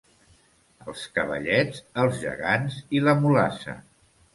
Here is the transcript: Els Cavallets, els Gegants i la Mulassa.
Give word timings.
Els 0.85 1.03
Cavallets, 1.19 1.85
els 2.07 2.19
Gegants 2.25 2.83
i 3.01 3.07
la 3.09 3.19
Mulassa. 3.25 3.83